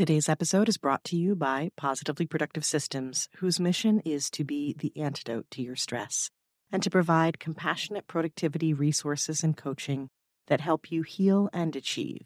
Today's 0.00 0.30
episode 0.30 0.70
is 0.70 0.78
brought 0.78 1.04
to 1.04 1.14
you 1.14 1.36
by 1.36 1.72
Positively 1.76 2.24
Productive 2.24 2.64
Systems, 2.64 3.28
whose 3.36 3.60
mission 3.60 4.00
is 4.00 4.30
to 4.30 4.44
be 4.44 4.74
the 4.78 4.94
antidote 4.96 5.44
to 5.50 5.60
your 5.60 5.76
stress 5.76 6.30
and 6.72 6.82
to 6.82 6.88
provide 6.88 7.38
compassionate 7.38 8.06
productivity 8.06 8.72
resources 8.72 9.44
and 9.44 9.54
coaching 9.54 10.08
that 10.46 10.62
help 10.62 10.90
you 10.90 11.02
heal 11.02 11.50
and 11.52 11.76
achieve. 11.76 12.22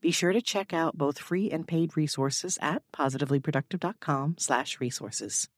Be 0.00 0.12
sure 0.12 0.32
to 0.32 0.40
check 0.40 0.72
out 0.72 0.96
both 0.96 1.18
free 1.18 1.50
and 1.50 1.66
paid 1.66 1.96
resources 1.96 2.60
at 2.62 2.84
positivelyproductive.com/resources. 2.92 5.48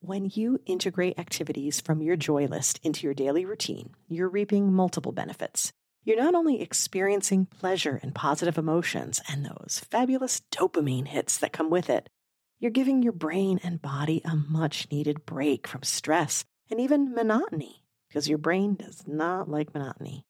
When 0.00 0.30
you 0.30 0.58
integrate 0.66 1.18
activities 1.18 1.80
from 1.80 2.02
your 2.02 2.16
joy 2.16 2.48
list 2.48 2.80
into 2.82 3.06
your 3.06 3.14
daily 3.14 3.46
routine, 3.46 3.94
you're 4.08 4.28
reaping 4.28 4.74
multiple 4.74 5.12
benefits. 5.12 5.72
You're 6.06 6.22
not 6.22 6.34
only 6.34 6.60
experiencing 6.60 7.46
pleasure 7.46 7.98
and 8.02 8.14
positive 8.14 8.58
emotions 8.58 9.22
and 9.26 9.46
those 9.46 9.80
fabulous 9.90 10.42
dopamine 10.50 11.08
hits 11.08 11.38
that 11.38 11.54
come 11.54 11.70
with 11.70 11.88
it, 11.88 12.10
you're 12.58 12.70
giving 12.70 13.02
your 13.02 13.14
brain 13.14 13.58
and 13.64 13.80
body 13.80 14.20
a 14.22 14.36
much 14.36 14.86
needed 14.90 15.24
break 15.24 15.66
from 15.66 15.82
stress 15.82 16.44
and 16.70 16.78
even 16.78 17.14
monotony, 17.14 17.84
because 18.06 18.28
your 18.28 18.36
brain 18.36 18.74
does 18.74 19.04
not 19.06 19.48
like 19.48 19.72
monotony. 19.72 20.26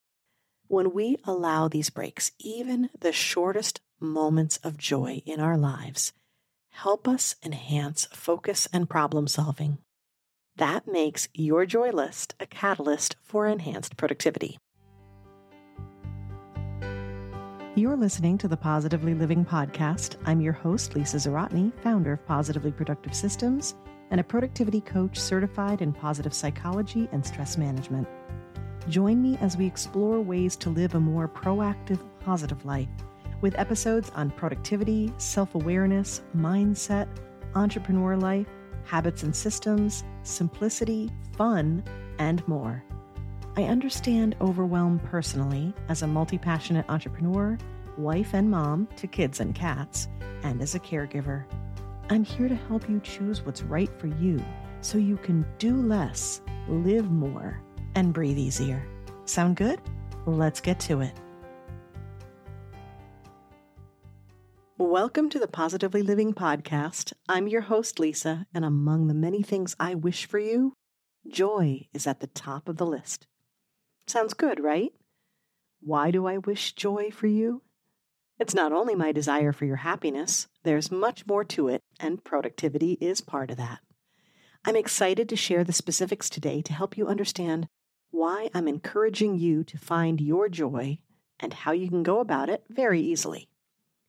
When 0.68 0.94
we 0.94 1.16
allow 1.24 1.66
these 1.66 1.90
breaks, 1.90 2.30
even 2.38 2.90
the 2.98 3.12
shortest 3.12 3.80
moments 3.98 4.58
of 4.58 4.78
joy 4.78 5.22
in 5.26 5.40
our 5.40 5.58
lives, 5.58 6.12
help 6.70 7.08
us 7.08 7.34
enhance 7.44 8.06
focus 8.12 8.68
and 8.72 8.88
problem 8.88 9.26
solving. 9.26 9.78
That 10.54 10.86
makes 10.86 11.28
your 11.34 11.66
joy 11.66 11.90
list 11.90 12.36
a 12.38 12.46
catalyst 12.46 13.16
for 13.24 13.48
enhanced 13.48 13.96
productivity. 13.96 14.56
You're 17.76 17.96
listening 17.96 18.38
to 18.38 18.46
the 18.46 18.56
Positively 18.56 19.14
Living 19.14 19.44
Podcast. 19.44 20.14
I'm 20.26 20.40
your 20.40 20.52
host, 20.52 20.94
Lisa 20.94 21.16
Zawrotny, 21.16 21.72
founder 21.82 22.12
of 22.12 22.24
Positively 22.24 22.70
Productive 22.70 23.12
Systems 23.12 23.74
and 24.12 24.20
a 24.20 24.24
productivity 24.24 24.80
coach 24.80 25.18
certified 25.18 25.82
in 25.82 25.92
positive 25.92 26.32
psychology 26.32 27.08
and 27.10 27.26
stress 27.26 27.58
management. 27.58 28.06
Join 28.88 29.20
me 29.20 29.36
as 29.40 29.56
we 29.56 29.66
explore 29.66 30.20
ways 30.20 30.54
to 30.58 30.70
live 30.70 30.94
a 30.94 31.00
more 31.00 31.26
proactive, 31.26 31.98
positive 32.20 32.64
life 32.64 32.86
with 33.40 33.58
episodes 33.58 34.08
on 34.14 34.30
productivity, 34.30 35.12
self 35.18 35.56
awareness, 35.56 36.22
mindset, 36.36 37.08
entrepreneur 37.56 38.16
life, 38.16 38.46
habits 38.84 39.24
and 39.24 39.34
systems, 39.34 40.04
simplicity, 40.22 41.10
fun, 41.36 41.82
and 42.20 42.46
more. 42.46 42.84
I 43.56 43.66
understand 43.66 44.34
overwhelm 44.40 44.98
personally 44.98 45.72
as 45.88 46.02
a 46.02 46.08
multi 46.08 46.38
passionate 46.38 46.86
entrepreneur, 46.88 47.56
wife 47.96 48.34
and 48.34 48.50
mom 48.50 48.88
to 48.96 49.06
kids 49.06 49.38
and 49.38 49.54
cats, 49.54 50.08
and 50.42 50.60
as 50.60 50.74
a 50.74 50.80
caregiver. 50.80 51.44
I'm 52.10 52.24
here 52.24 52.48
to 52.48 52.56
help 52.56 52.90
you 52.90 52.98
choose 52.98 53.46
what's 53.46 53.62
right 53.62 53.90
for 54.00 54.08
you 54.08 54.42
so 54.80 54.98
you 54.98 55.16
can 55.18 55.46
do 55.58 55.76
less, 55.76 56.42
live 56.66 57.12
more, 57.12 57.62
and 57.94 58.12
breathe 58.12 58.38
easier. 58.38 58.84
Sound 59.24 59.54
good? 59.54 59.80
Let's 60.26 60.60
get 60.60 60.80
to 60.80 61.02
it. 61.02 61.14
Welcome 64.78 65.30
to 65.30 65.38
the 65.38 65.46
Positively 65.46 66.02
Living 66.02 66.34
Podcast. 66.34 67.12
I'm 67.28 67.46
your 67.46 67.60
host, 67.60 68.00
Lisa, 68.00 68.48
and 68.52 68.64
among 68.64 69.06
the 69.06 69.14
many 69.14 69.44
things 69.44 69.76
I 69.78 69.94
wish 69.94 70.26
for 70.26 70.40
you, 70.40 70.72
joy 71.28 71.86
is 71.94 72.08
at 72.08 72.18
the 72.18 72.26
top 72.26 72.68
of 72.68 72.78
the 72.78 72.86
list. 72.86 73.28
Sounds 74.06 74.34
good, 74.34 74.60
right? 74.60 74.92
Why 75.80 76.10
do 76.10 76.26
I 76.26 76.38
wish 76.38 76.74
joy 76.74 77.10
for 77.10 77.26
you? 77.26 77.62
It's 78.38 78.54
not 78.54 78.72
only 78.72 78.94
my 78.94 79.12
desire 79.12 79.52
for 79.52 79.64
your 79.64 79.76
happiness, 79.76 80.48
there's 80.64 80.90
much 80.90 81.26
more 81.26 81.44
to 81.44 81.68
it, 81.68 81.82
and 82.00 82.24
productivity 82.24 82.92
is 83.00 83.20
part 83.20 83.50
of 83.50 83.56
that. 83.58 83.78
I'm 84.64 84.76
excited 84.76 85.28
to 85.28 85.36
share 85.36 85.62
the 85.62 85.72
specifics 85.72 86.28
today 86.28 86.62
to 86.62 86.72
help 86.72 86.96
you 86.96 87.06
understand 87.06 87.68
why 88.10 88.48
I'm 88.54 88.66
encouraging 88.66 89.38
you 89.38 89.62
to 89.64 89.78
find 89.78 90.20
your 90.20 90.48
joy 90.48 90.98
and 91.38 91.52
how 91.52 91.72
you 91.72 91.88
can 91.88 92.02
go 92.02 92.20
about 92.20 92.48
it 92.48 92.64
very 92.68 93.00
easily. 93.00 93.48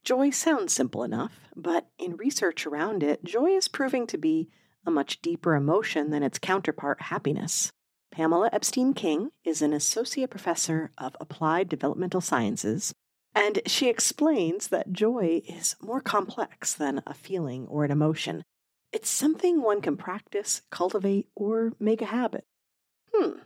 Joy 0.04 0.30
sounds 0.30 0.72
simple 0.72 1.04
enough, 1.04 1.40
but 1.56 1.88
in 1.98 2.16
research 2.16 2.66
around 2.66 3.04
it, 3.04 3.24
joy 3.24 3.48
is 3.48 3.68
proving 3.68 4.08
to 4.08 4.18
be 4.18 4.50
a 4.86 4.92
much 4.92 5.22
deeper 5.22 5.56
emotion 5.56 6.12
than 6.12 6.24
its 6.24 6.38
counterpart, 6.38 7.02
happiness. 7.02 7.72
Pamela 8.16 8.50
Ebstyne 8.52 8.96
King 8.96 9.32
is 9.44 9.62
an 9.62 9.74
associate 9.74 10.30
professor 10.30 10.90
of 10.98 11.18
applied 11.20 11.68
developmental 11.68 12.22
sciences, 12.22 12.94
and 13.36 13.60
she 13.66 13.90
explains 13.90 14.70
that 14.70 14.94
joy 14.94 15.42
is 15.46 15.76
more 15.82 16.00
complex 16.00 16.74
than 16.74 17.04
a 17.06 17.14
feeling 17.14 17.68
or 17.68 17.84
an 17.84 17.92
emotion. 17.92 18.46
It's 18.94 19.10
something 19.10 19.62
one 19.62 19.82
can 19.82 19.98
practice, 19.98 20.62
cultivate, 20.70 21.28
or 21.36 21.74
make 21.78 22.02
a 22.02 22.06
habit. 22.06 22.46
Hmm, 23.14 23.40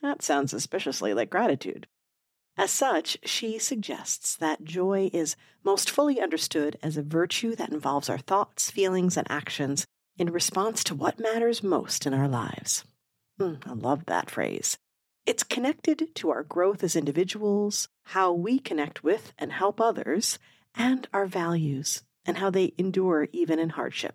that 0.00 0.22
sounds 0.22 0.52
suspiciously 0.52 1.12
like 1.12 1.28
gratitude. 1.28 1.86
As 2.56 2.70
such, 2.70 3.18
she 3.24 3.58
suggests 3.58 4.36
that 4.36 4.64
joy 4.64 5.10
is 5.12 5.36
most 5.62 5.90
fully 5.90 6.18
understood 6.18 6.78
as 6.82 6.96
a 6.96 7.02
virtue 7.02 7.54
that 7.56 7.74
involves 7.74 8.08
our 8.08 8.16
thoughts, 8.16 8.70
feelings, 8.70 9.18
and 9.18 9.30
actions 9.30 9.84
in 10.16 10.32
response 10.32 10.82
to 10.84 10.94
what 10.94 11.20
matters 11.20 11.62
most 11.62 12.06
in 12.06 12.14
our 12.14 12.26
lives. 12.26 12.84
Mm, 13.40 13.66
I 13.66 13.72
love 13.72 14.06
that 14.06 14.30
phrase. 14.30 14.78
It's 15.26 15.42
connected 15.42 16.14
to 16.16 16.30
our 16.30 16.42
growth 16.42 16.84
as 16.84 16.94
individuals, 16.94 17.88
how 18.04 18.32
we 18.32 18.58
connect 18.58 19.02
with 19.02 19.32
and 19.38 19.52
help 19.52 19.80
others, 19.80 20.38
and 20.74 21.08
our 21.12 21.26
values, 21.26 22.02
and 22.26 22.38
how 22.38 22.50
they 22.50 22.74
endure 22.78 23.28
even 23.32 23.58
in 23.58 23.70
hardship. 23.70 24.14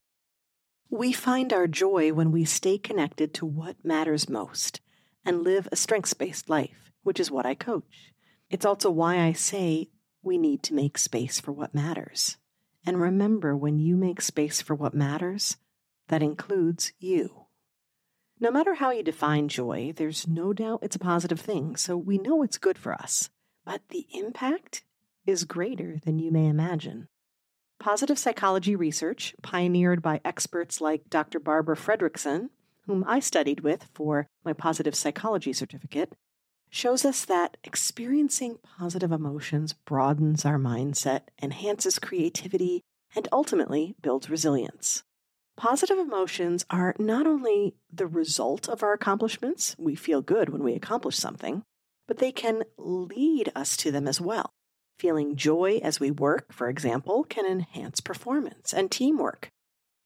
We 0.90 1.12
find 1.12 1.52
our 1.52 1.68
joy 1.68 2.14
when 2.14 2.32
we 2.32 2.46
stay 2.46 2.78
connected 2.78 3.34
to 3.36 3.46
what 3.46 3.84
matters 3.84 4.30
most 4.30 4.82
and 5.26 5.44
live 5.44 5.68
a 5.72 5.76
strengths 5.76 6.14
based 6.14 6.50
life, 6.50 6.92
which 7.04 7.20
is 7.20 7.30
what 7.32 7.46
I 7.46 7.56
coach. 7.56 8.14
It's 8.50 8.66
also 8.66 8.90
why 8.90 9.20
I 9.20 9.34
say 9.34 9.90
we 10.24 10.38
need 10.38 10.64
to 10.64 10.74
make 10.74 10.98
space 10.98 11.40
for 11.40 11.52
what 11.52 11.76
matters. 11.76 12.38
And 12.86 13.00
remember, 13.00 13.56
when 13.56 13.78
you 13.78 13.96
make 13.96 14.22
space 14.22 14.62
for 14.62 14.76
what 14.76 14.94
matters, 14.94 15.58
that 16.08 16.24
includes 16.24 16.94
you. 17.00 17.46
No 18.42 18.52
matter 18.52 18.76
how 18.76 18.92
you 18.92 19.04
define 19.04 19.50
joy, 19.50 19.92
there's 19.94 20.26
no 20.26 20.54
doubt 20.54 20.80
it's 20.82 20.96
a 20.96 21.00
positive 21.00 21.42
thing, 21.42 21.76
so 21.76 21.98
we 21.98 22.18
know 22.18 22.42
it's 22.42 22.58
good 22.58 22.78
for 22.78 22.94
us. 22.94 23.30
But 23.66 23.82
the 23.90 24.08
impact 24.14 24.84
is 25.26 25.44
greater 25.44 25.98
than 26.06 26.20
you 26.20 26.32
may 26.32 26.48
imagine. 26.48 27.10
Positive 27.82 28.18
psychology 28.18 28.78
research, 28.78 29.36
pioneered 29.42 30.02
by 30.02 30.22
experts 30.24 30.80
like 30.80 31.10
Dr. 31.10 31.38
Barbara 31.42 31.76
Fredrickson, 31.76 32.50
whom 32.86 33.04
I 33.06 33.20
studied 33.20 33.60
with 33.60 33.90
for 33.94 34.28
my 34.46 34.54
positive 34.54 34.96
psychology 34.96 35.52
certificate, 35.52 36.14
shows 36.70 37.04
us 37.04 37.26
that 37.26 37.58
experiencing 37.66 38.60
positive 38.64 39.12
emotions 39.12 39.74
broadens 39.74 40.46
our 40.46 40.58
mindset, 40.58 41.24
enhances 41.42 42.00
creativity, 42.00 42.84
and 43.18 43.28
ultimately 43.34 43.96
builds 44.02 44.30
resilience. 44.30 45.04
Positive 45.60 46.00
emotions 46.00 46.66
are 46.70 46.96
not 46.98 47.28
only 47.28 47.76
the 47.92 48.08
result 48.08 48.70
of 48.70 48.82
our 48.82 48.94
accomplishments, 48.94 49.76
we 49.78 49.94
feel 49.94 50.22
good 50.22 50.48
when 50.48 50.64
we 50.64 50.74
accomplish 50.74 51.18
something, 51.18 51.64
but 52.08 52.20
they 52.20 52.32
can 52.32 52.64
lead 52.78 53.52
us 53.58 53.76
to 53.76 53.92
them 53.92 54.08
as 54.08 54.22
well. 54.22 54.54
Feeling 55.00 55.36
joy 55.36 55.82
as 55.84 56.00
we 56.00 56.12
work, 56.12 56.54
for 56.54 56.70
example, 56.70 57.26
can 57.26 57.46
enhance 57.46 58.00
performance 58.00 58.74
and 58.74 58.90
teamwork, 58.90 59.50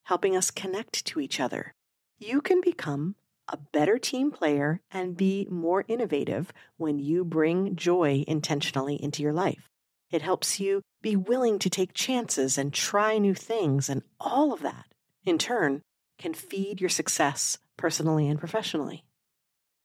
helping 0.05 0.35
us 0.35 0.49
connect 0.49 1.05
to 1.05 1.19
each 1.19 1.39
other. 1.39 1.71
You 2.17 2.41
can 2.41 2.59
become 2.59 3.13
a 3.47 3.57
better 3.57 3.99
team 3.99 4.31
player 4.31 4.81
and 4.89 5.15
be 5.15 5.47
more 5.51 5.85
innovative 5.87 6.51
when 6.77 6.97
you 6.97 7.23
bring 7.23 7.75
joy 7.75 8.23
intentionally 8.27 8.95
into 8.95 9.21
your 9.21 9.33
life. 9.33 9.69
It 10.09 10.23
helps 10.23 10.59
you 10.59 10.81
be 11.03 11.15
willing 11.15 11.59
to 11.59 11.69
take 11.69 11.93
chances 11.93 12.57
and 12.57 12.73
try 12.73 13.19
new 13.19 13.35
things, 13.35 13.87
and 13.87 14.01
all 14.19 14.51
of 14.51 14.63
that 14.63 14.87
in 15.25 15.37
turn, 15.37 15.81
can 16.17 16.33
feed 16.33 16.79
your 16.79 16.89
success 16.89 17.57
personally 17.77 18.27
and 18.27 18.39
professionally. 18.39 19.03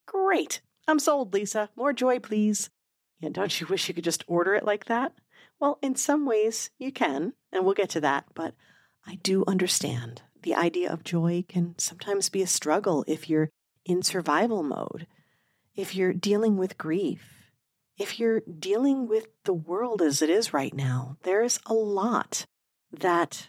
Great. 0.07 0.61
I'm 0.87 0.99
sold, 0.99 1.35
Lisa. 1.35 1.71
More 1.77 1.93
joy, 1.93 2.19
please. 2.19 2.71
Yeah, 3.21 3.31
don't 3.33 3.61
you 3.61 3.67
wish 3.67 3.89
you 3.89 3.95
could 3.95 4.05
just 4.05 4.25
order 4.27 4.55
it 4.55 4.65
like 4.65 4.87
that? 4.87 5.13
Well, 5.61 5.79
in 5.83 5.97
some 5.97 6.25
ways 6.25 6.71
you 6.79 6.93
can, 6.93 7.35
and 7.53 7.65
we'll 7.65 7.75
get 7.75 7.91
to 7.91 8.01
that, 8.01 8.27
but 8.35 8.55
I 9.07 9.17
do 9.17 9.45
understand 9.47 10.23
the 10.43 10.55
idea 10.55 10.93
of 10.93 11.03
joy 11.03 11.45
can 11.49 11.75
sometimes 11.79 12.29
be 12.29 12.43
a 12.43 12.47
struggle 12.47 13.05
if 13.09 13.29
you're 13.29 13.51
in 13.85 14.03
survival 14.03 14.63
mode, 14.63 15.07
if 15.75 15.97
you're 15.97 16.13
dealing 16.13 16.57
with 16.57 16.79
grief, 16.79 17.51
if 17.99 18.21
you're 18.21 18.41
dealing 18.41 19.09
with 19.09 19.27
the 19.45 19.53
world 19.53 20.01
as 20.01 20.23
it 20.23 20.31
is 20.31 20.53
right 20.53 20.75
now. 20.75 21.17
There's 21.23 21.59
a 21.67 21.75
lot 21.75 22.47
that 22.93 23.49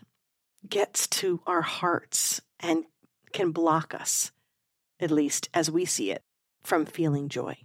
gets 0.67 1.07
to 1.07 1.41
our 1.47 1.61
hearts 1.61 2.41
and 2.59 2.85
can 3.31 3.51
block 3.51 3.93
us, 3.93 4.31
at 4.99 5.11
least 5.11 5.49
as 5.53 5.71
we 5.71 5.85
see 5.85 6.11
it, 6.11 6.21
from 6.63 6.85
feeling 6.85 7.29
joy. 7.29 7.55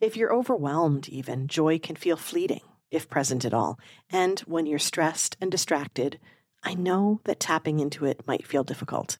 If 0.00 0.16
you're 0.16 0.34
overwhelmed, 0.34 1.08
even, 1.08 1.46
joy 1.48 1.78
can 1.78 1.96
feel 1.96 2.16
fleeting. 2.16 2.62
if 2.92 3.08
present 3.08 3.44
at 3.44 3.54
all. 3.54 3.80
And 4.10 4.38
when 4.40 4.66
you're 4.66 4.78
stressed 4.78 5.36
and 5.40 5.50
distracted, 5.50 6.20
I 6.62 6.74
know 6.74 7.20
that 7.24 7.40
tapping 7.40 7.80
into 7.80 8.04
it 8.04 8.26
might 8.26 8.46
feel 8.46 8.62
difficult. 8.62 9.18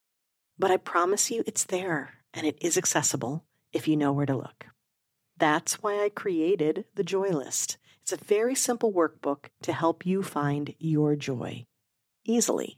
But 0.57 0.71
I 0.71 0.77
promise 0.77 1.31
you 1.31 1.43
it's 1.45 1.65
there 1.65 2.19
and 2.33 2.45
it 2.45 2.57
is 2.61 2.77
accessible 2.77 3.43
if 3.73 3.87
you 3.87 3.97
know 3.97 4.13
where 4.13 4.27
to 4.27 4.35
look. 4.37 4.67
That's 5.37 5.81
why 5.81 6.03
I 6.03 6.09
created 6.09 6.85
the 6.93 7.03
Joy 7.03 7.29
List. 7.29 7.77
It's 8.03 8.11
a 8.11 8.17
very 8.17 8.53
simple 8.53 8.93
workbook 8.93 9.45
to 9.63 9.73
help 9.73 10.05
you 10.05 10.21
find 10.21 10.75
your 10.77 11.15
joy 11.15 11.65
easily. 12.25 12.77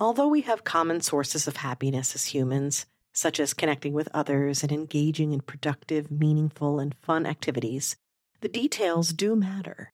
Although 0.00 0.28
we 0.28 0.42
have 0.42 0.62
common 0.62 1.00
sources 1.00 1.48
of 1.48 1.56
happiness 1.56 2.14
as 2.14 2.26
humans, 2.26 2.86
such 3.12 3.40
as 3.40 3.52
connecting 3.52 3.92
with 3.92 4.08
others 4.14 4.62
and 4.62 4.70
engaging 4.70 5.32
in 5.32 5.40
productive, 5.40 6.08
meaningful, 6.08 6.78
and 6.78 6.94
fun 6.94 7.26
activities, 7.26 7.96
the 8.40 8.48
details 8.48 9.12
do 9.12 9.34
matter. 9.34 9.92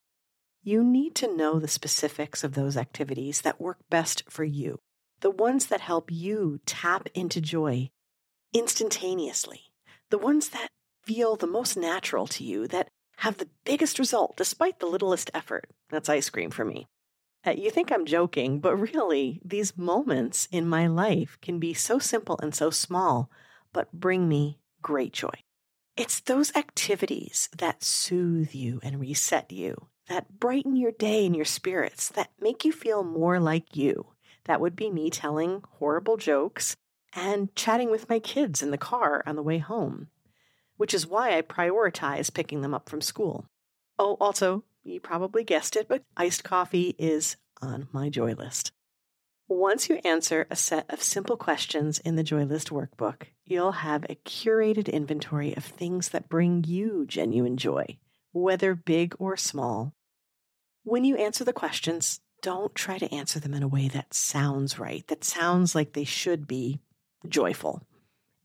You 0.63 0.85
need 0.85 1.15
to 1.17 1.35
know 1.35 1.59
the 1.59 1.69
specifics 1.69 2.45
of 2.45 2.53
those 2.53 2.77
activities 2.77 3.41
that 3.41 3.61
work 3.61 3.79
best 3.89 4.25
for 4.29 4.45
you, 4.45 4.79
the 5.21 5.31
ones 5.31 5.67
that 5.67 5.81
help 5.81 6.11
you 6.13 6.61
tap 6.67 7.09
into 7.15 7.41
joy 7.41 7.89
instantaneously, 8.53 9.63
the 10.11 10.19
ones 10.19 10.51
that 10.51 10.69
feel 11.03 11.35
the 11.37 11.47
most 11.47 11.79
natural 11.79 12.27
to 12.27 12.45
you, 12.45 12.67
that 12.69 12.89
have 13.19 13.39
the 13.39 13.49
biggest 13.65 13.99
result 13.99 14.37
despite 14.37 14.81
the 14.81 14.87
littlest 14.87 15.31
effort. 15.33 15.71
That's 15.89 16.11
ice 16.11 16.29
cream 16.29 16.51
for 16.51 16.67
me. 16.67 16.87
Uh, 17.47 17.51
you 17.51 17.71
think 17.71 17.93
I'm 17.93 18.07
joking, 18.07 18.59
but 18.59 18.77
really, 18.77 19.41
these 19.45 19.77
moments 19.77 20.49
in 20.51 20.67
my 20.67 20.87
life 20.87 21.37
can 21.43 21.59
be 21.59 21.75
so 21.75 21.99
simple 21.99 22.39
and 22.43 22.55
so 22.55 22.71
small, 22.71 23.31
but 23.73 23.93
bring 23.93 24.29
me 24.29 24.59
great 24.81 25.13
joy. 25.13 25.35
It's 25.97 26.21
those 26.21 26.57
activities 26.57 27.51
that 27.57 27.85
soothe 27.85 28.55
you 28.55 28.81
and 28.83 28.99
reset 28.99 29.53
you, 29.53 29.89
that 30.09 30.41
brighten 30.41 30.75
your 30.75 30.93
day 30.93 31.27
and 31.27 31.37
your 31.37 31.45
spirits, 31.45 32.09
that 32.11 32.31
make 32.41 32.65
you 32.65 32.73
feel 32.73 33.05
more 33.05 33.39
like 33.39 33.77
you. 33.77 34.07
That 34.45 34.61
would 34.61 34.75
be 34.75 34.91
me 34.91 35.11
telling 35.11 35.63
horrible 35.79 36.17
jokes 36.17 36.77
and 37.15 37.55
chatting 37.55 37.91
with 37.91 38.09
my 38.09 38.19
kids 38.19 38.63
in 38.63 38.71
the 38.71 38.79
car 38.79 39.23
on 39.27 39.37
the 39.37 39.43
way 39.43 39.59
home, 39.59 40.09
which 40.79 40.95
is 40.95 41.07
why 41.07 41.37
I 41.37 41.43
prioritize 41.43 42.33
picking 42.33 42.63
them 42.63 42.75
up 42.75 42.89
from 42.89 43.01
school. 43.01 43.47
Oh, 43.99 44.17
also, 44.19 44.65
you 44.85 45.01
probably 45.01 45.45
guessed 45.45 45.77
it, 45.77 45.89
but 45.89 46.05
iced 46.17 46.45
coffee 46.45 46.95
is 46.99 47.37
on 47.61 47.89
my 47.93 48.09
joy 48.09 48.35
list. 48.35 48.73
Once 49.49 49.91
you 49.91 50.01
answer 50.05 50.47
a 50.51 50.57
set 50.57 50.87
of 50.91 51.03
simple 51.03 51.37
questions 51.37 51.99
in 51.99 52.17
the 52.17 52.23
Joy 52.23 52.45
List 52.45 52.71
workbook, 52.71 53.25
you'll 53.45 53.73
have 53.73 54.05
a 54.05 54.15
curated 54.25 54.91
inventory 54.91 55.55
of 55.55 55.65
things 55.65 56.09
that 56.11 56.31
bring 56.31 56.65
you 56.65 57.05
genuine 57.07 57.59
joy, 57.59 57.99
whether 58.33 58.75
big 58.75 59.15
or 59.19 59.37
small. 59.37 59.93
When 60.83 61.05
you 61.05 61.17
answer 61.17 61.45
the 61.45 61.53
questions, 61.53 62.21
don't 62.41 62.75
try 62.75 62.97
to 62.97 63.15
answer 63.15 63.39
them 63.39 63.53
in 63.53 63.63
a 63.63 63.69
way 63.69 63.89
that 63.89 64.15
sounds 64.15 64.79
right, 64.79 65.07
that 65.09 65.25
sounds 65.25 65.75
like 65.75 65.93
they 65.93 66.05
should 66.05 66.47
be 66.47 66.81
joyful. 67.29 67.83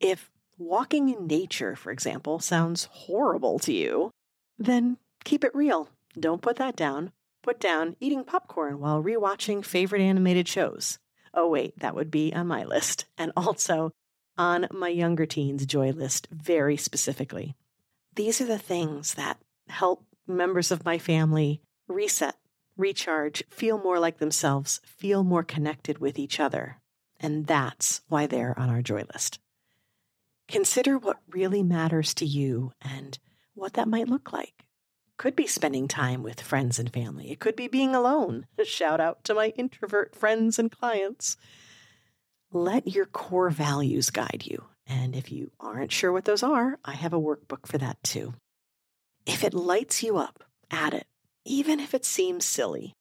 If 0.02 0.30
walking 0.58 1.08
in 1.08 1.28
nature, 1.28 1.78
for 1.78 1.92
example, 1.92 2.40
sounds 2.40 2.90
horrible 2.92 3.58
to 3.60 3.72
you, 3.72 4.12
then 4.58 4.98
keep 5.24 5.46
it 5.46 5.56
real. 5.56 5.90
Don't 6.18 6.42
put 6.42 6.58
that 6.58 6.76
down. 6.76 7.12
Put 7.44 7.60
down 7.60 7.96
eating 8.00 8.24
popcorn 8.24 8.80
while 8.80 9.04
rewatching 9.04 9.64
favorite 9.64 10.02
animated 10.02 10.48
shows. 10.48 11.00
Oh, 11.34 11.48
wait, 11.48 11.80
that 11.80 11.96
would 11.96 12.12
be 12.12 12.34
on 12.34 12.48
my 12.48 12.64
list. 12.64 13.06
And 13.18 13.32
also 13.36 13.92
on 14.38 14.68
my 14.72 14.88
younger 14.88 15.26
teens' 15.26 15.66
joy 15.66 15.92
list, 15.92 16.28
very 16.32 16.78
specifically. 16.78 17.56
These 18.16 18.40
are 18.40 18.46
the 18.46 18.58
things 18.58 19.16
that 19.16 19.38
help 19.68 20.06
members 20.26 20.72
of 20.72 20.86
my 20.86 20.98
family 20.98 21.62
reset, 21.88 22.36
recharge, 22.78 23.44
feel 23.50 23.78
more 23.78 24.00
like 24.00 24.20
themselves, 24.20 24.80
feel 24.86 25.24
more 25.24 25.44
connected 25.44 25.98
with 26.00 26.18
each 26.18 26.40
other. 26.40 26.78
And 27.20 27.46
that's 27.46 28.02
why 28.08 28.26
they're 28.28 28.58
on 28.58 28.70
our 28.70 28.82
joy 28.82 29.04
list. 29.14 29.40
Consider 30.48 30.98
what 30.98 31.20
really 31.30 31.62
matters 31.62 32.14
to 32.16 32.26
you 32.26 32.72
and 32.82 33.20
what 33.54 33.74
that 33.74 33.88
might 33.88 34.08
look 34.08 34.32
like. 34.32 34.66
Could 35.20 35.36
be 35.36 35.48
spending 35.48 35.90
time 35.90 36.24
with 36.24 36.40
friends 36.40 36.80
and 36.80 36.94
family. 36.94 37.30
It 37.30 37.42
could 37.42 37.58
be 37.58 37.68
being 37.68 37.94
alone. 37.94 38.46
A 38.58 38.64
shout 38.80 39.02
out 39.02 39.22
to 39.26 39.34
my 39.34 39.50
introvert 39.58 40.16
friends 40.16 40.58
and 40.58 40.72
clients. 40.72 41.36
Let 42.54 42.88
your 42.88 43.06
core 43.06 43.50
values 43.50 44.12
guide 44.12 44.44
you. 44.46 44.64
And 44.88 45.18
if 45.18 45.30
you 45.30 45.52
aren't 45.60 45.92
sure 45.92 46.14
what 46.14 46.24
those 46.24 46.42
are, 46.42 46.80
I 46.86 46.94
have 46.94 47.12
a 47.12 47.20
workbook 47.20 47.68
for 47.68 47.78
that 47.80 48.02
too. 48.02 48.34
If 49.26 49.44
it 49.44 49.54
lights 49.54 50.02
you 50.02 50.16
up, 50.16 50.46
add 50.72 50.94
it, 50.94 51.06
even 51.44 51.82
if 51.82 51.94
it 51.94 52.06
seems 52.06 52.46
silly. 52.46 52.94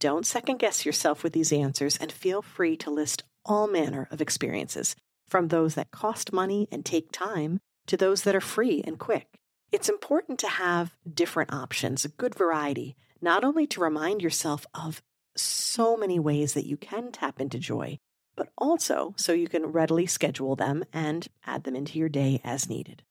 Don't 0.00 0.26
second 0.26 0.58
guess 0.58 0.84
yourself 0.84 1.22
with 1.22 1.34
these 1.34 1.52
answers 1.52 1.96
and 1.98 2.10
feel 2.10 2.42
free 2.42 2.76
to 2.78 2.90
list 2.90 3.22
all 3.44 3.68
manner 3.68 4.08
of 4.10 4.20
experiences, 4.20 4.96
from 5.28 5.46
those 5.46 5.76
that 5.76 5.92
cost 5.92 6.32
money 6.32 6.66
and 6.72 6.84
take 6.84 7.12
time 7.12 7.60
to 7.86 7.96
those 7.96 8.22
that 8.22 8.34
are 8.34 8.40
free 8.40 8.82
and 8.84 8.98
quick. 8.98 9.39
It's 9.72 9.88
important 9.88 10.40
to 10.40 10.48
have 10.48 10.96
different 11.12 11.52
options, 11.52 12.04
a 12.04 12.08
good 12.08 12.34
variety, 12.34 12.96
not 13.20 13.44
only 13.44 13.66
to 13.68 13.80
remind 13.80 14.20
yourself 14.20 14.66
of 14.74 15.00
so 15.36 15.96
many 15.96 16.18
ways 16.18 16.54
that 16.54 16.66
you 16.66 16.76
can 16.76 17.12
tap 17.12 17.40
into 17.40 17.58
joy, 17.58 18.00
but 18.34 18.52
also 18.58 19.14
so 19.16 19.32
you 19.32 19.46
can 19.46 19.66
readily 19.66 20.06
schedule 20.06 20.56
them 20.56 20.84
and 20.92 21.28
add 21.46 21.62
them 21.64 21.76
into 21.76 21.98
your 21.98 22.08
day 22.08 22.40
as 22.42 22.68
needed. 22.68 23.02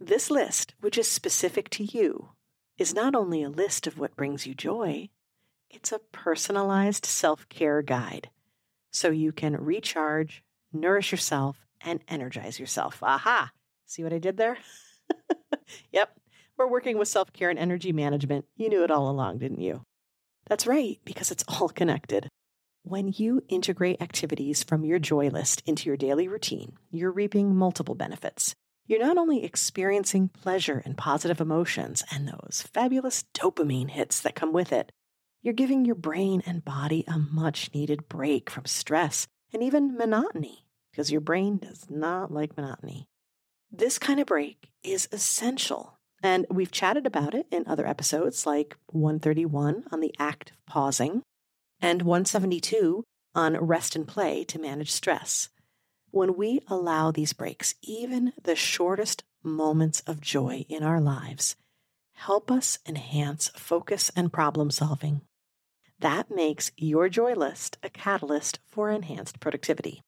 This 0.00 0.32
list, 0.32 0.74
which 0.80 0.98
is 0.98 1.08
specific 1.08 1.70
to 1.70 1.84
you, 1.84 2.30
is 2.76 2.92
not 2.92 3.14
only 3.14 3.44
a 3.44 3.48
list 3.48 3.86
of 3.86 3.96
what 3.96 4.16
brings 4.16 4.46
you 4.46 4.54
joy, 4.54 5.08
it's 5.70 5.92
a 5.92 6.00
personalized 6.00 7.06
self 7.06 7.48
care 7.48 7.82
guide 7.82 8.30
so 8.90 9.10
you 9.10 9.30
can 9.30 9.56
recharge, 9.56 10.42
nourish 10.72 11.12
yourself, 11.12 11.64
and 11.80 12.00
energize 12.08 12.58
yourself. 12.58 13.00
Aha! 13.02 13.52
See 13.86 14.02
what 14.02 14.12
I 14.12 14.18
did 14.18 14.36
there? 14.36 14.58
yep, 15.92 16.18
we're 16.56 16.68
working 16.68 16.98
with 16.98 17.08
self 17.08 17.32
care 17.32 17.50
and 17.50 17.58
energy 17.58 17.92
management. 17.92 18.44
You 18.56 18.68
knew 18.68 18.84
it 18.84 18.90
all 18.90 19.10
along, 19.10 19.38
didn't 19.38 19.60
you? 19.60 19.82
That's 20.46 20.66
right, 20.66 20.98
because 21.04 21.30
it's 21.30 21.44
all 21.48 21.68
connected. 21.68 22.28
When 22.82 23.12
you 23.16 23.42
integrate 23.48 24.02
activities 24.02 24.62
from 24.62 24.84
your 24.84 24.98
joy 24.98 25.28
list 25.28 25.62
into 25.64 25.88
your 25.88 25.96
daily 25.96 26.28
routine, 26.28 26.76
you're 26.90 27.10
reaping 27.10 27.56
multiple 27.56 27.94
benefits. 27.94 28.54
You're 28.86 29.00
not 29.00 29.16
only 29.16 29.42
experiencing 29.42 30.28
pleasure 30.28 30.82
and 30.84 30.94
positive 30.94 31.40
emotions 31.40 32.04
and 32.12 32.28
those 32.28 32.64
fabulous 32.74 33.24
dopamine 33.32 33.88
hits 33.88 34.20
that 34.20 34.34
come 34.34 34.52
with 34.52 34.70
it, 34.70 34.92
you're 35.40 35.54
giving 35.54 35.86
your 35.86 35.94
brain 35.94 36.42
and 36.44 36.64
body 36.64 37.04
a 37.08 37.18
much 37.18 37.70
needed 37.72 38.08
break 38.08 38.50
from 38.50 38.66
stress 38.66 39.26
and 39.54 39.62
even 39.62 39.96
monotony, 39.96 40.66
because 40.92 41.10
your 41.10 41.22
brain 41.22 41.56
does 41.56 41.86
not 41.88 42.30
like 42.30 42.56
monotony. 42.56 43.06
This 43.70 43.98
kind 43.98 44.20
of 44.20 44.26
break 44.26 44.70
is 44.84 45.08
essential. 45.10 45.98
And 46.22 46.46
we've 46.50 46.70
chatted 46.70 47.06
about 47.06 47.34
it 47.34 47.46
in 47.50 47.64
other 47.66 47.86
episodes 47.86 48.46
like 48.46 48.76
131 48.86 49.84
on 49.90 50.00
the 50.00 50.14
act 50.18 50.50
of 50.52 50.66
pausing 50.66 51.22
and 51.80 52.02
172 52.02 53.04
on 53.34 53.56
rest 53.58 53.96
and 53.96 54.06
play 54.06 54.44
to 54.44 54.58
manage 54.58 54.90
stress. 54.90 55.48
When 56.10 56.36
we 56.36 56.60
allow 56.68 57.10
these 57.10 57.32
breaks, 57.32 57.74
even 57.82 58.32
the 58.42 58.56
shortest 58.56 59.24
moments 59.42 60.00
of 60.06 60.20
joy 60.20 60.64
in 60.68 60.82
our 60.82 61.00
lives 61.00 61.56
help 62.14 62.50
us 62.50 62.78
enhance 62.86 63.48
focus 63.56 64.10
and 64.16 64.32
problem 64.32 64.70
solving. 64.70 65.20
That 65.98 66.30
makes 66.30 66.72
your 66.76 67.08
joy 67.08 67.34
list 67.34 67.76
a 67.82 67.90
catalyst 67.90 68.58
for 68.66 68.90
enhanced 68.90 69.40
productivity. 69.40 70.02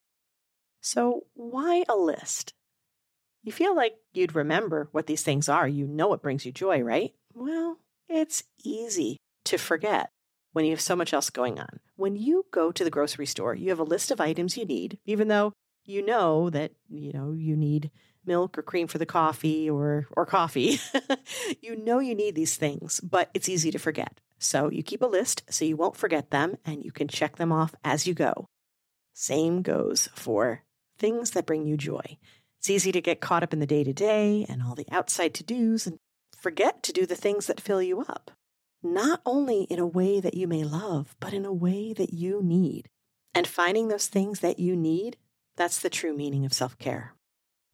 So, 0.81 1.25
why 1.35 1.85
a 1.89 1.97
list? 1.97 2.55
You 3.47 3.53
feel 3.53 3.77
like 3.77 3.95
you'd 4.13 4.35
remember 4.35 4.89
what 4.91 5.07
these 5.07 5.23
things 5.23 5.49
are. 5.49 5.69
You 5.69 5.87
know 5.87 6.09
what 6.09 6.21
brings 6.21 6.45
you 6.45 6.51
joy, 6.51 6.81
right? 6.81 7.15
Well, 7.33 7.79
it's 8.09 8.43
easy 8.65 9.19
to 9.45 9.57
forget 9.57 10.11
when 10.53 10.65
you 10.65 10.73
have 10.73 10.81
so 10.81 10.97
much 10.97 11.15
else 11.15 11.31
going 11.31 11.61
on. 11.61 11.79
When 11.95 12.17
you 12.17 12.47
go 12.51 12.73
to 12.73 12.83
the 12.83 12.91
grocery 12.91 13.25
store, 13.25 13.55
you 13.55 13.69
have 13.69 13.79
a 13.79 13.85
list 13.85 14.11
of 14.11 14.21
items 14.21 14.57
you 14.57 14.65
need, 14.65 14.99
even 15.05 15.29
though 15.29 15.53
you 15.85 16.05
know 16.05 16.51
that, 16.51 16.73
you 16.89 17.13
know, 17.13 17.35
you 17.35 17.55
need 17.55 17.93
milk 18.25 18.59
or 18.59 18.63
cream 18.63 18.89
for 18.89 18.99
the 18.99 19.07
coffee 19.07 19.71
or 19.71 20.09
or 20.17 20.27
coffee. 20.27 20.81
you 21.63 21.77
know 21.77 22.01
you 22.01 22.17
need 22.17 22.35
these 22.35 22.57
things, 22.57 22.99
but 22.99 23.31
it's 23.33 23.49
easy 23.49 23.71
to 23.71 23.79
forget. 23.79 24.21
So 24.41 24.73
you 24.73 24.83
keep 24.83 25.03
a 25.03 25.07
list 25.07 25.45
so 25.51 25.65
you 25.65 25.77
won't 25.77 25.97
forget 25.97 26.33
them 26.33 26.57
and 26.65 26.85
you 26.85 26.91
can 26.91 27.07
check 27.07 27.37
them 27.37 27.53
off 27.53 27.77
as 27.85 28.09
you 28.09 28.15
go. 28.15 28.49
Same 29.15 29.63
goes 29.63 30.09
for 30.17 30.65
things 30.99 31.31
that 31.31 31.47
bring 31.47 31.65
you 31.65 31.77
joy. 31.77 32.19
It's 32.59 32.71
easy 32.71 32.93
to 32.93 33.01
get 33.01 33.21
caught 33.21 33.43
up 33.43 33.53
in 33.53 33.61
the 33.61 33.67
day 33.67 33.85
to 33.85 33.93
day 33.93 34.47
and 34.49 34.63
all 34.63 34.75
the 34.75 34.87
outside 34.91 35.35
to 35.35 35.45
dos 35.45 35.87
and 35.87 35.99
forget 36.37 36.83
to 36.85 36.93
do 36.93 37.07
the 37.07 37.17
things 37.17 37.47
that 37.47 37.61
fill 37.61 37.83
you 37.83 38.01
up. 38.03 38.31
Not 38.83 39.21
only 39.27 39.63
in 39.65 39.79
a 39.79 39.87
way 39.87 40.21
that 40.21 40.35
you 40.35 40.47
may 40.47 40.65
love, 40.65 41.17
but 41.21 41.33
in 41.33 41.45
a 41.45 41.53
way 41.53 41.93
that 41.93 42.13
you 42.13 42.43
need. 42.43 42.89
And 43.35 43.47
finding 43.47 43.89
those 43.89 44.07
things 44.07 44.41
that 44.41 44.59
you 44.59 44.77
need, 44.77 45.17
that's 45.57 45.81
the 45.81 45.91
true 45.91 46.15
meaning 46.15 46.45
of 46.45 46.53
self 46.53 46.79
care. 46.79 47.15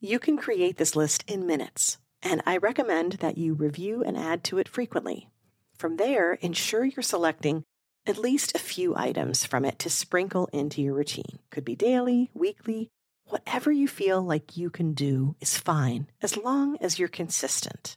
You 0.01 0.19
can 0.19 0.37
create 0.37 0.79
this 0.79 0.97
list 0.97 1.25
in 1.29 1.47
minutes, 1.47 1.99
and 2.23 2.43
I 2.47 2.57
recommend 2.57 3.15
that 3.15 3.39
you 3.39 3.55
review 3.55 4.03
and 4.03 4.17
add 4.17 4.43
to 4.45 4.59
it 4.59 4.69
frequently. 4.69 5.29
From 5.77 5.97
there, 5.97 6.35
ensure 6.35 6.85
you're 6.85 7.03
selecting 7.03 7.65
at 8.07 8.19
least 8.19 8.55
a 8.55 8.59
few 8.59 8.97
items 8.97 9.45
from 9.45 9.65
it 9.65 9.79
to 9.81 9.91
sprinkle 9.91 10.49
into 10.53 10.83
your 10.83 10.95
routine. 10.95 11.39
Could 11.51 11.65
be 11.65 11.77
daily, 11.77 12.31
weekly, 12.35 12.89
whatever 13.33 13.73
you 13.73 13.89
feel 13.89 14.21
like 14.21 14.59
you 14.59 14.69
can 14.69 14.93
do 14.93 15.35
is 15.41 15.57
fine 15.57 16.07
as 16.21 16.37
long 16.37 16.77
as 16.83 16.99
you're 16.99 17.09
consistent. 17.09 17.97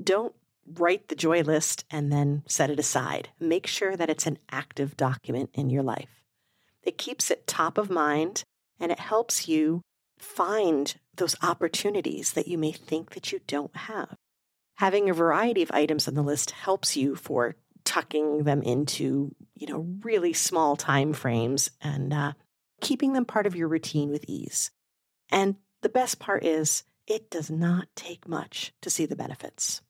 Don't 0.00 0.32
write 0.64 1.08
the 1.08 1.16
joy 1.16 1.42
list 1.42 1.84
and 1.90 2.12
then 2.12 2.44
set 2.46 2.70
it 2.70 2.78
aside. 2.78 3.30
Make 3.40 3.66
sure 3.66 3.96
that 3.96 4.08
it's 4.08 4.26
an 4.26 4.38
active 4.50 4.96
document 4.96 5.50
in 5.54 5.70
your 5.70 5.82
life. 5.82 6.22
It 6.84 6.98
keeps 6.98 7.32
it 7.32 7.48
top 7.48 7.78
of 7.78 7.90
mind 7.90 8.44
and 8.78 8.92
it 8.92 9.00
helps 9.00 9.48
you 9.48 9.82
find 10.20 10.94
those 11.16 11.34
opportunities 11.42 12.32
that 12.32 12.46
you 12.46 12.58
may 12.58 12.70
think 12.70 13.14
that 13.14 13.32
you 13.32 13.40
don't 13.48 13.76
have. 13.76 14.14
Having 14.76 15.10
a 15.10 15.14
variety 15.14 15.62
of 15.62 15.72
items 15.72 16.06
on 16.06 16.14
the 16.14 16.22
list 16.22 16.52
helps 16.52 16.96
you 16.96 17.16
for 17.16 17.56
tucking 17.84 18.44
them 18.44 18.62
into, 18.62 19.34
you 19.56 19.66
know, 19.66 19.88
really 20.04 20.32
small 20.32 20.76
time 20.76 21.12
frames 21.12 21.70
and 21.80 22.12
uh, 22.12 22.32
keeping 22.80 23.12
them 23.12 23.24
part 23.24 23.46
of 23.46 23.56
your 23.56 23.68
routine 23.68 24.10
with 24.10 24.24
ease. 24.28 24.70
And 25.30 25.56
the 25.82 25.88
best 25.88 26.18
part 26.18 26.44
is 26.44 26.84
it 27.06 27.30
does 27.30 27.50
not 27.50 27.88
take 27.94 28.28
much 28.28 28.72
to 28.82 28.90
see 28.90 29.06
the 29.06 29.16
benefits. 29.16 29.82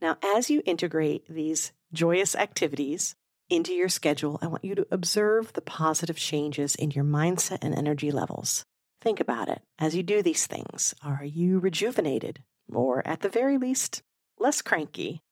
Now, 0.00 0.16
as 0.22 0.50
you 0.50 0.62
integrate 0.66 1.26
these 1.28 1.72
joyous 1.92 2.34
activities 2.34 3.14
into 3.48 3.72
your 3.72 3.88
schedule, 3.88 4.38
I 4.42 4.48
want 4.48 4.64
you 4.64 4.74
to 4.74 4.86
observe 4.90 5.52
the 5.52 5.60
positive 5.60 6.16
changes 6.16 6.74
in 6.74 6.90
your 6.90 7.04
mindset 7.04 7.58
and 7.62 7.74
energy 7.74 8.10
levels. 8.10 8.64
Think 9.00 9.20
about 9.20 9.48
it. 9.48 9.62
As 9.78 9.94
you 9.94 10.02
do 10.02 10.22
these 10.22 10.46
things, 10.46 10.94
are 11.04 11.24
you 11.24 11.58
rejuvenated? 11.58 12.42
Or 12.72 13.06
at 13.06 13.20
the 13.20 13.28
very 13.28 13.58
least, 13.58 14.02
less 14.38 14.62
cranky? 14.62 15.22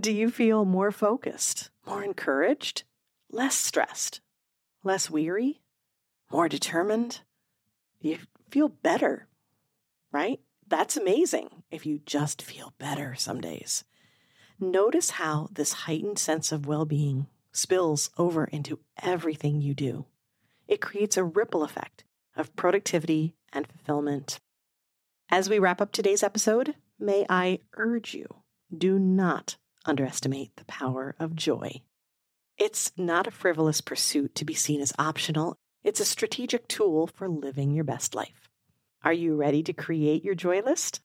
Do 0.00 0.12
you 0.12 0.30
feel 0.30 0.64
more 0.64 0.92
focused, 0.92 1.70
more 1.86 2.02
encouraged, 2.02 2.84
less 3.30 3.56
stressed, 3.56 4.20
less 4.82 5.10
weary, 5.10 5.60
more 6.34 6.48
determined? 6.48 7.20
You 8.00 8.18
feel 8.50 8.68
better, 8.68 9.28
right? 10.10 10.40
That's 10.66 10.96
amazing 10.96 11.62
if 11.70 11.86
you 11.86 12.00
just 12.06 12.42
feel 12.42 12.72
better 12.76 13.14
some 13.14 13.40
days. 13.40 13.84
Notice 14.58 15.10
how 15.10 15.48
this 15.52 15.84
heightened 15.86 16.18
sense 16.18 16.50
of 16.50 16.66
well 16.66 16.86
being 16.86 17.28
spills 17.52 18.10
over 18.18 18.46
into 18.46 18.80
everything 19.00 19.60
you 19.60 19.74
do. 19.74 20.06
It 20.66 20.80
creates 20.80 21.16
a 21.16 21.22
ripple 21.22 21.62
effect 21.62 22.02
of 22.34 22.56
productivity 22.56 23.36
and 23.52 23.68
fulfillment. 23.68 24.40
As 25.30 25.48
we 25.48 25.60
wrap 25.60 25.80
up 25.80 25.92
today's 25.92 26.24
episode, 26.24 26.74
may 26.98 27.24
I 27.30 27.60
urge 27.76 28.12
you 28.12 28.26
do 28.76 28.98
not 28.98 29.56
underestimate 29.86 30.56
the 30.56 30.64
power 30.64 31.14
of 31.20 31.36
joy. 31.36 31.82
It's 32.58 32.90
not 32.96 33.28
a 33.28 33.30
frivolous 33.30 33.80
pursuit 33.80 34.34
to 34.34 34.44
be 34.44 34.54
seen 34.54 34.80
as 34.80 34.92
optional, 34.98 35.56
it's 35.84 36.00
a 36.00 36.04
strategic 36.04 36.66
tool 36.66 37.06
for 37.06 37.28
living 37.28 37.70
your 37.70 37.84
best 37.84 38.14
life. 38.14 38.48
Are 39.04 39.12
you 39.12 39.36
ready 39.36 39.62
to 39.64 39.74
create 39.74 40.24
your 40.24 40.34
joy 40.34 40.62
list? 40.62 41.02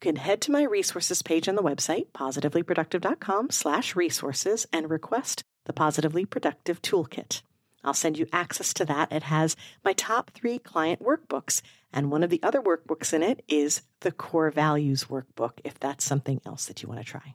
You 0.00 0.12
can 0.12 0.16
head 0.16 0.40
to 0.42 0.50
my 0.50 0.62
resources 0.62 1.22
page 1.22 1.48
on 1.48 1.54
the 1.54 1.62
website, 1.62 2.10
positivelyproductive.com 2.12 3.50
slash 3.50 3.94
resources, 3.94 4.66
and 4.72 4.90
request 4.90 5.44
the 5.66 5.74
Positively 5.74 6.24
Productive 6.24 6.80
Toolkit. 6.80 7.42
I'll 7.84 7.94
send 7.94 8.18
you 8.18 8.26
access 8.32 8.72
to 8.74 8.84
that. 8.86 9.12
It 9.12 9.24
has 9.24 9.54
my 9.84 9.92
top 9.92 10.30
three 10.32 10.58
client 10.58 11.02
workbooks, 11.02 11.60
and 11.92 12.10
one 12.10 12.24
of 12.24 12.30
the 12.30 12.42
other 12.42 12.60
workbooks 12.60 13.12
in 13.12 13.22
it 13.22 13.44
is 13.48 13.82
the 14.00 14.12
Core 14.12 14.50
Values 14.50 15.04
Workbook, 15.04 15.60
if 15.62 15.78
that's 15.78 16.04
something 16.04 16.40
else 16.44 16.66
that 16.66 16.82
you 16.82 16.88
want 16.88 17.00
to 17.00 17.06
try. 17.06 17.34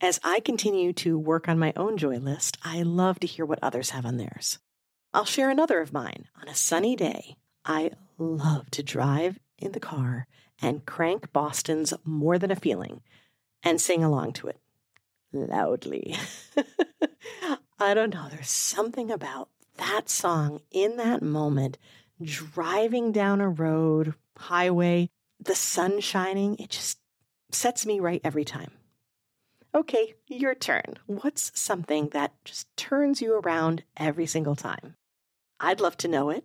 As 0.00 0.20
I 0.22 0.40
continue 0.40 0.92
to 0.94 1.18
work 1.18 1.48
on 1.48 1.58
my 1.58 1.72
own 1.76 1.96
joy 1.96 2.18
list, 2.18 2.58
I 2.64 2.82
love 2.82 3.20
to 3.20 3.26
hear 3.26 3.46
what 3.46 3.60
others 3.62 3.90
have 3.90 4.04
on 4.04 4.16
theirs. 4.16 4.58
I'll 5.14 5.24
share 5.26 5.50
another 5.50 5.80
of 5.80 5.92
mine. 5.92 6.28
On 6.40 6.48
a 6.48 6.54
sunny 6.54 6.96
day, 6.96 7.36
I 7.64 7.90
love 8.18 8.70
to 8.70 8.82
drive 8.82 9.38
in 9.58 9.72
the 9.72 9.80
car 9.80 10.26
and 10.60 10.86
crank 10.86 11.32
Boston's 11.32 11.92
More 12.04 12.38
Than 12.38 12.50
a 12.50 12.56
Feeling 12.56 13.02
and 13.62 13.80
sing 13.80 14.02
along 14.02 14.32
to 14.34 14.48
it 14.48 14.60
loudly. 15.32 16.16
I 17.78 17.94
don't 17.94 18.14
know. 18.14 18.28
There's 18.30 18.48
something 18.48 19.10
about 19.10 19.48
that 19.76 20.08
song 20.08 20.60
in 20.70 20.96
that 20.96 21.22
moment, 21.22 21.76
driving 22.22 23.12
down 23.12 23.40
a 23.40 23.48
road, 23.48 24.14
highway, 24.36 25.10
the 25.38 25.54
sun 25.54 26.00
shining. 26.00 26.56
It 26.58 26.70
just 26.70 26.98
sets 27.50 27.84
me 27.84 28.00
right 28.00 28.20
every 28.24 28.44
time. 28.44 28.70
Okay, 29.74 30.14
your 30.26 30.54
turn. 30.54 30.98
What's 31.06 31.58
something 31.58 32.10
that 32.10 32.32
just 32.44 32.74
turns 32.76 33.22
you 33.22 33.34
around 33.38 33.84
every 33.96 34.26
single 34.26 34.54
time? 34.54 34.96
I'd 35.62 35.80
love 35.80 35.96
to 35.98 36.08
know 36.08 36.30
it. 36.30 36.44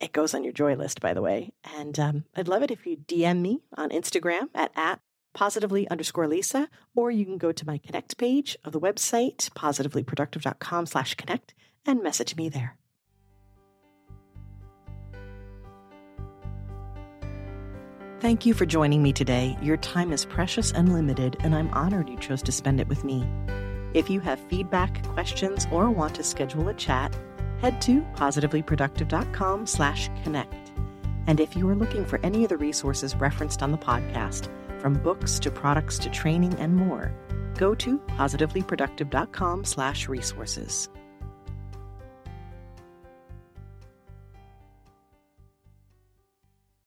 It 0.00 0.12
goes 0.12 0.32
on 0.32 0.44
your 0.44 0.52
joy 0.52 0.76
list, 0.76 1.00
by 1.00 1.12
the 1.12 1.22
way. 1.22 1.52
And 1.76 1.98
um, 1.98 2.24
I'd 2.36 2.48
love 2.48 2.62
it 2.62 2.70
if 2.70 2.86
you 2.86 2.96
DM 2.96 3.40
me 3.40 3.62
on 3.76 3.90
Instagram 3.90 4.48
at, 4.54 4.70
at 4.76 5.00
positively 5.34 5.88
underscore 5.88 6.28
Lisa, 6.28 6.68
or 6.94 7.10
you 7.10 7.24
can 7.24 7.36
go 7.36 7.50
to 7.50 7.66
my 7.66 7.78
connect 7.78 8.16
page 8.16 8.56
of 8.64 8.72
the 8.72 8.80
website, 8.80 9.50
positivelyproductive.com 9.50 10.86
slash 10.86 11.16
connect, 11.16 11.52
and 11.84 12.02
message 12.02 12.36
me 12.36 12.48
there. 12.48 12.76
Thank 18.20 18.46
you 18.46 18.54
for 18.54 18.64
joining 18.64 19.02
me 19.02 19.12
today. 19.12 19.58
Your 19.60 19.76
time 19.76 20.12
is 20.12 20.24
precious 20.24 20.72
and 20.72 20.94
limited, 20.94 21.36
and 21.40 21.54
I'm 21.54 21.68
honored 21.74 22.08
you 22.08 22.16
chose 22.18 22.42
to 22.44 22.52
spend 22.52 22.80
it 22.80 22.88
with 22.88 23.04
me. 23.04 23.26
If 23.92 24.08
you 24.08 24.20
have 24.20 24.40
feedback, 24.48 25.04
questions, 25.08 25.66
or 25.72 25.90
want 25.90 26.14
to 26.14 26.22
schedule 26.22 26.68
a 26.68 26.74
chat, 26.74 27.14
head 27.64 27.80
to 27.80 28.02
positivelyproductive.com 28.14 29.66
slash 29.66 30.10
connect. 30.22 30.72
And 31.26 31.40
if 31.40 31.56
you 31.56 31.66
are 31.70 31.74
looking 31.74 32.04
for 32.04 32.20
any 32.22 32.44
of 32.44 32.50
the 32.50 32.58
resources 32.58 33.16
referenced 33.16 33.62
on 33.62 33.72
the 33.72 33.78
podcast, 33.78 34.50
from 34.78 34.92
books 35.02 35.38
to 35.38 35.50
products 35.50 35.98
to 36.00 36.10
training 36.10 36.52
and 36.58 36.76
more, 36.76 37.10
go 37.56 37.74
to 37.76 37.98
positivelyproductive.com 37.98 39.64
slash 39.64 40.08
resources. 40.08 40.90